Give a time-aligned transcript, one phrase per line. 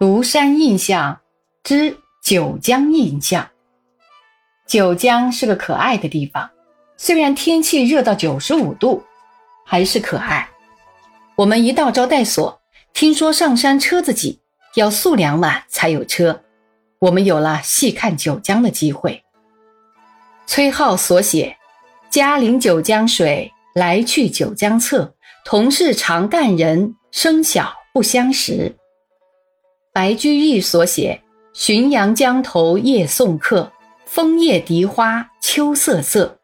[0.00, 1.20] 庐山印象
[1.62, 3.48] 之九江印象。
[4.66, 6.50] 九江是个可爱的地方，
[6.96, 9.04] 虽然天气热到九十五度，
[9.64, 10.48] 还是可爱。
[11.36, 12.60] 我们一到招待所，
[12.92, 14.40] 听说上山车子挤，
[14.74, 16.42] 要宿两晚才有车，
[16.98, 19.22] 我们有了细看九江的机会。
[20.46, 21.56] 崔颢所写
[22.10, 25.14] ：“嘉陵九江水，来去九江侧。
[25.44, 28.74] 同是长干人，生小不相识。”
[29.94, 31.22] 白居易所写
[31.54, 33.70] ：“浔阳江头夜送客，
[34.04, 36.36] 枫叶荻花秋瑟瑟。”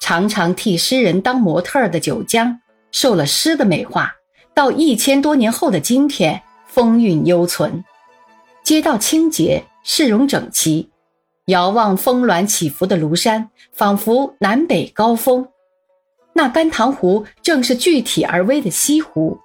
[0.00, 2.58] 常常替诗人当模特儿的九江，
[2.90, 4.14] 受了诗的美化，
[4.54, 7.84] 到一千多年后的今天，风韵犹存。
[8.62, 10.88] 街道清洁，市容整齐。
[11.48, 15.46] 遥望峰峦起伏的庐山，仿佛南北高峰。
[16.32, 19.38] 那甘棠湖正是具体而微的西湖，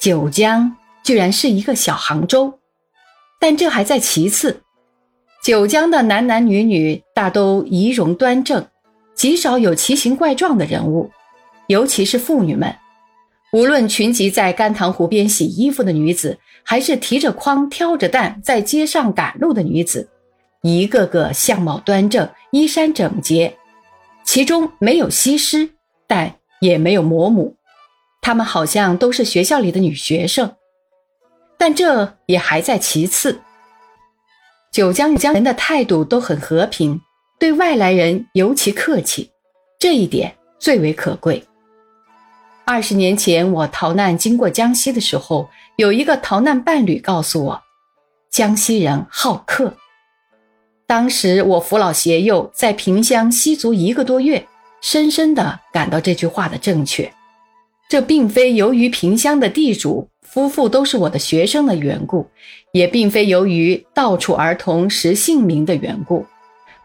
[0.00, 2.58] 九江居然是一个小杭州。
[3.38, 4.62] 但这还在其次，
[5.44, 8.66] 九江的男男女女大都仪容端正，
[9.14, 11.10] 极少有奇形怪状的人物，
[11.66, 12.74] 尤其是妇女们，
[13.52, 20.08] 无论群集在甘棠湖边洗衣服的女子，还是提着筐挑着担在街上赶路的女子。
[20.62, 23.58] 一个个相貌端正，衣衫整洁，
[24.24, 25.68] 其中没有西施，
[26.06, 27.56] 但也没有魔母，
[28.22, 30.54] 她们好像都是学校里的女学生。
[31.66, 33.40] 但这也还在其次。
[34.70, 37.00] 九江江人的态度都很和平，
[37.40, 39.30] 对外来人尤其客气，
[39.78, 41.42] 这一点最为可贵。
[42.66, 47.62] 二十年前我逃难经过江西的时候，有一个逃难伴侣告诉我，
[48.30, 49.72] 江西人好客。
[50.86, 54.46] 当时我扶老携幼在萍乡吸足一个多月，
[54.82, 57.10] 深深地感到这句话的正确。
[57.88, 62.28] 这并非由于萍乡的地主夫妇都是我的学生的缘故，
[62.72, 66.26] 也并非由于到处儿童识姓名的缘故。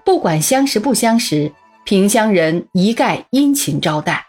[0.05, 1.51] 不管相识不相识，
[1.83, 4.23] 萍乡人一概殷勤招待。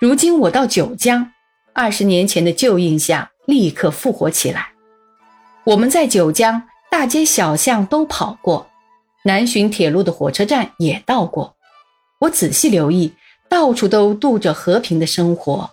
[0.00, 1.32] 如今我到九江，
[1.72, 4.68] 二十年前的旧印象立刻复活起来。
[5.64, 6.62] 我们在九江。
[6.88, 8.68] 大街小巷都跑过，
[9.24, 11.56] 南浔铁路的火车站也到过。
[12.20, 13.12] 我仔细留意，
[13.48, 15.68] 到处都度着和平的生活，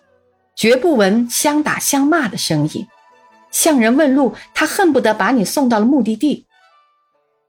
[0.56, 2.88] 绝不闻相打相骂的声音。
[3.52, 6.46] 向人问路，他恨不得把你送到了目的地。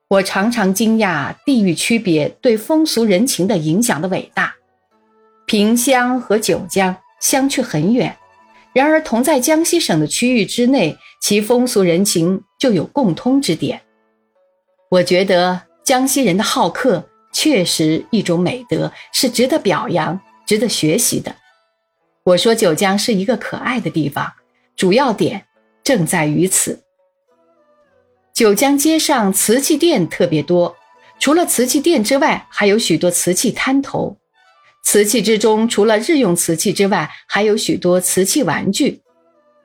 [0.09, 4.55] 我常常惊讶地域区别对风俗人情的影响的伟大。
[5.47, 8.17] 萍乡和九江相去很远。
[8.73, 13.83] 然而，同在江西省的区域之内，其风俗人情就有共通之点。
[14.91, 21.35] 我觉得江西人的好客确实一种美德，是值得表扬、值得学习的。
[22.25, 24.33] 我说九江是一个可爱的地方，
[24.77, 25.44] 主要点
[25.83, 26.84] 正在于此。
[28.33, 30.77] 九江街上瓷器店特别多，
[31.19, 34.16] 除了瓷器店之外，还有许多瓷器摊头。
[34.84, 39.03] 瓷器之中，除了日用瓷器之外，还有许多瓷器玩具，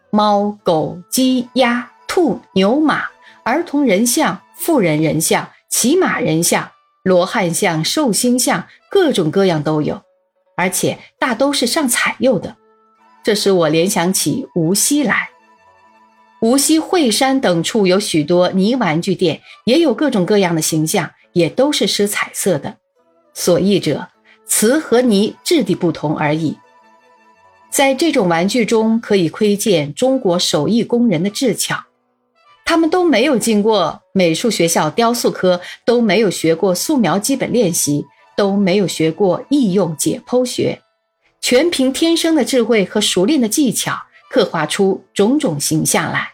[0.09, 3.06] 猫、狗、鸡、鸭、兔、牛、马，
[3.44, 6.72] 儿童人像、妇人人像、骑马人像、
[7.03, 10.01] 罗汉像、寿星像，各种各样都有，
[10.57, 12.57] 而且大都是上彩釉的。
[13.23, 15.29] 这使我联想起无锡来，
[16.41, 22.75] 无锡惠山等处有许多泥玩具店，也有各种各样的形象，也都是施彩色的。
[23.34, 24.09] 所译者。
[24.50, 26.57] 瓷和泥质地不同而已。
[27.69, 31.84] 在这种玩具中，可以窥见中国手艺工人的智巧。
[32.63, 38.06] 他们都没有经过美术学校雕塑科，都没有学过素描基本练习，
[38.38, 40.81] 都没有学过易用解剖学，
[41.42, 46.34] 全凭天生的智慧和熟练的技巧，刻画出种种形象来。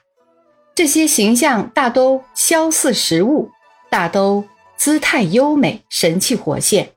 [0.76, 3.50] 这些形象大都肖似实物，
[3.90, 4.44] 大都
[4.76, 6.92] 姿态优美，神气活现。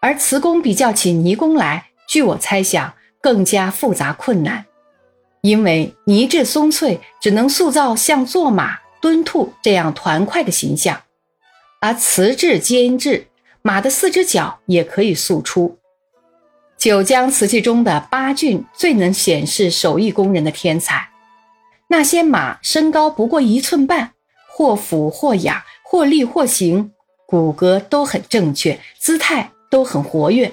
[0.00, 4.66] 而瓷工比较起泥工来，据我猜想更加复杂困难，
[5.40, 11.00] 因为泥质松脆，只能塑造像坐马、蹲兔这样团块的形象，
[11.80, 13.28] 而瓷质坚质，
[13.66, 15.78] 马的四只脚也可以塑出。
[16.76, 21.08] 九江瓷器中的八骏最能显示手艺工人的天才，
[21.88, 24.12] 那些马身高不过一寸半，
[24.50, 26.92] 或俯或仰，或立或行，
[27.26, 29.50] 骨骼都很正确，姿态。
[29.70, 30.52] 都很活跃，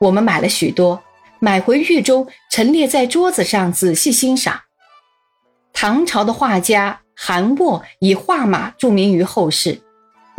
[0.00, 1.02] 我们买了许多，
[1.40, 4.62] 买回狱中陈列在桌子上仔细欣赏。
[5.74, 9.82] 唐朝的画家韩沃以画马著名于后世，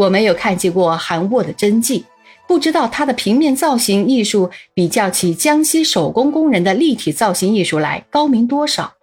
[0.01, 2.06] 我没有看见过韩沃的真迹，
[2.48, 8.94] 不知道他的平面造型艺术比较起江西手工工人的立体造型艺术来高明多少。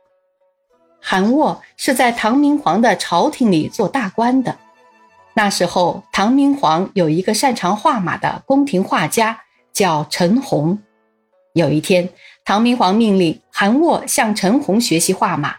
[1.00, 4.58] 韩沃是在唐明皇的朝廷里做大官的。
[5.34, 9.42] 那时候，唐明皇有一个擅长画马的宫廷画家，
[9.72, 10.80] 叫陈洪。
[11.52, 12.08] 有一天，
[12.44, 15.54] 唐明皇命令韩沃向陈洪学习画马，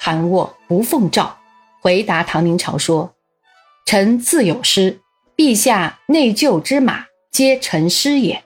[0.00, 1.36] 韩沃不奉诏，
[1.82, 3.12] 回答唐明朝说
[3.90, 5.00] ：“臣自有师，
[5.34, 8.44] 陛下内就之马，皆臣师也。”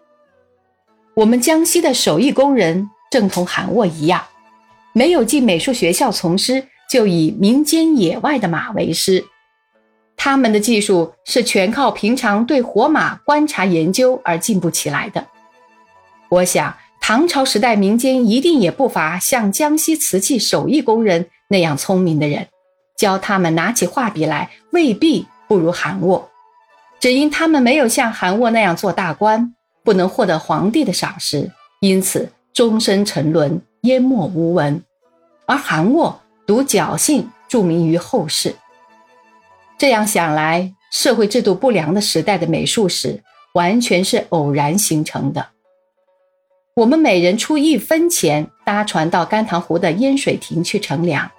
[1.17, 4.23] 我们江西的手艺工人正同韩沃一样，
[4.93, 9.25] 没有进美术学校从师，就以民间野外的马为师。
[10.17, 15.27] 他们的技术是全靠平常对活马观察研究而进步起来的。
[16.29, 22.47] 我想，唐朝时代民间一定也不乏像江西瓷器手艺工人那样聪明的人，
[22.97, 26.31] 教他们拿起画笔来，未必不如韩沃，
[26.99, 29.55] 只因他们没有像韩沃那样做大官。
[29.85, 31.51] 不能获得皇帝的赏识，
[31.81, 34.83] 因此终身沉沦，淹没无闻。
[35.45, 38.55] 而韩沃独侥幸著名于后世。
[39.77, 43.23] 这样想来，社会制度不良的时代的美术史
[43.53, 45.49] 完全是偶然形成的。
[46.77, 51.31] 我们每人出一分钱搭船到甘棠湖的烟水亭去乘凉。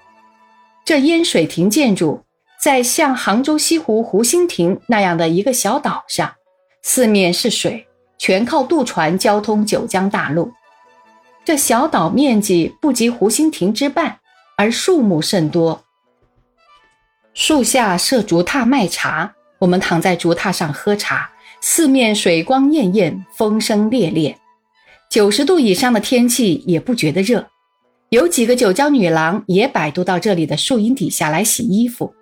[0.85, 2.22] 这烟水亭建筑
[2.63, 6.35] 在像杭州西湖湖心亭那样的一个小岛上，
[6.81, 7.85] 四面是水。
[8.17, 10.49] 全靠渡船交通九江大陆。
[11.43, 14.19] 这小岛面积不及湖心亭之半，
[14.55, 15.83] 而树木甚多。
[17.33, 24.37] 树下设竹榻卖茶，我们躺在竹榻上喝茶，四面水光潋滟，风声烈烈。
[25.09, 27.45] 九十度以上的天气也不觉得热。
[28.07, 32.15] 有几个九江女郎也摆渡到这里的树荫底下来洗衣服。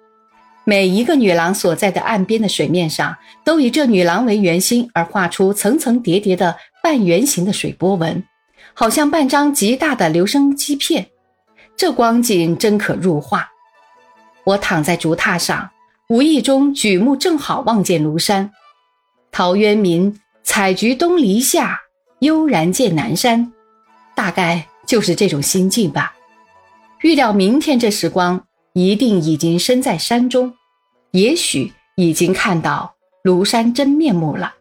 [0.63, 8.23] 每一个女郎所在的岸边的水面上，都以这女郎为圆心而画出层层叠叠的半圆形的水波纹，
[8.73, 11.07] 好像半张极大的留声机片。
[11.75, 13.49] 这光景真可入画。
[14.43, 15.69] 我躺在竹榻上，
[16.09, 18.51] 无意中举目正好望见庐山。
[19.31, 21.79] 陶渊明“采菊东篱下，
[22.19, 23.51] 悠然见南山”，
[24.13, 26.13] 大概就是这种心境吧。
[27.01, 28.43] 预料明天这时光。
[28.73, 30.53] 一定已经身在山中，
[31.11, 34.53] 也许已经看到庐山真面目了。